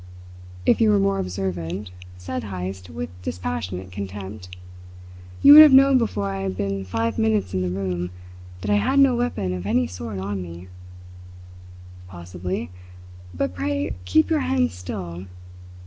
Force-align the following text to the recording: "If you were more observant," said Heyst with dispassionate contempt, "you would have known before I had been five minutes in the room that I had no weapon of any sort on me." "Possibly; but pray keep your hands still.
"If 0.65 0.81
you 0.81 0.89
were 0.89 0.97
more 0.97 1.19
observant," 1.19 1.91
said 2.17 2.45
Heyst 2.45 2.89
with 2.89 3.11
dispassionate 3.21 3.91
contempt, 3.91 4.57
"you 5.43 5.53
would 5.53 5.61
have 5.61 5.73
known 5.73 5.99
before 5.99 6.27
I 6.27 6.41
had 6.41 6.57
been 6.57 6.83
five 6.85 7.19
minutes 7.19 7.53
in 7.53 7.61
the 7.61 7.69
room 7.69 8.09
that 8.61 8.71
I 8.71 8.77
had 8.77 8.97
no 8.97 9.15
weapon 9.15 9.53
of 9.53 9.67
any 9.67 9.85
sort 9.85 10.17
on 10.17 10.41
me." 10.41 10.69
"Possibly; 12.07 12.71
but 13.31 13.53
pray 13.53 13.93
keep 14.05 14.31
your 14.31 14.39
hands 14.39 14.73
still. 14.73 15.27